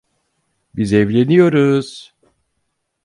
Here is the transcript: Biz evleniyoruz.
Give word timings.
Biz 0.75 0.93
evleniyoruz. 0.93 2.13